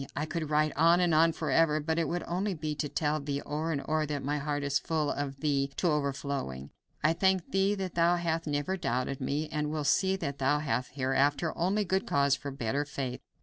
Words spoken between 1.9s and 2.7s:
it would be only